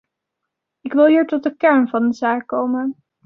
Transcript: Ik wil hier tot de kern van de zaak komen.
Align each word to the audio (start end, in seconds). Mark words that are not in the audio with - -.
Ik 0.81 0.93
wil 0.93 1.05
hier 1.05 1.25
tot 1.27 1.43
de 1.43 1.55
kern 1.55 1.87
van 1.87 2.09
de 2.09 2.13
zaak 2.15 2.47
komen. 2.47 2.97